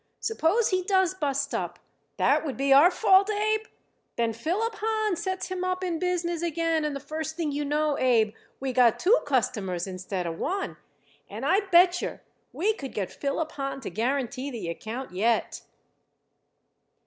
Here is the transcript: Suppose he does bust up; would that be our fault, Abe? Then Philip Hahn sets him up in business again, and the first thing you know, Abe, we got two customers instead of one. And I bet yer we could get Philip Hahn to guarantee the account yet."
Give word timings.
Suppose 0.19 0.69
he 0.69 0.81
does 0.81 1.13
bust 1.13 1.53
up; 1.53 1.77
would 2.17 2.17
that 2.17 2.57
be 2.57 2.73
our 2.73 2.89
fault, 2.89 3.29
Abe? 3.29 3.65
Then 4.15 4.33
Philip 4.33 4.73
Hahn 4.79 5.15
sets 5.15 5.49
him 5.49 5.63
up 5.63 5.83
in 5.83 5.99
business 5.99 6.41
again, 6.41 6.83
and 6.85 6.95
the 6.95 6.99
first 6.99 7.35
thing 7.37 7.51
you 7.51 7.63
know, 7.63 7.99
Abe, 7.99 8.33
we 8.59 8.73
got 8.73 8.97
two 8.97 9.19
customers 9.27 9.85
instead 9.85 10.25
of 10.25 10.39
one. 10.39 10.77
And 11.29 11.45
I 11.45 11.59
bet 11.67 12.01
yer 12.01 12.21
we 12.51 12.73
could 12.73 12.95
get 12.95 13.13
Philip 13.13 13.51
Hahn 13.51 13.79
to 13.81 13.91
guarantee 13.91 14.49
the 14.49 14.69
account 14.69 15.11
yet." 15.11 15.61